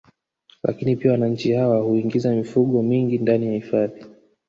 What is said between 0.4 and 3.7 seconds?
Lakini pia wananchi hawa huingiza mifugo mingi ndani ya